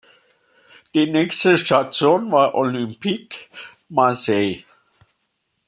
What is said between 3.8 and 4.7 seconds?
Marseille.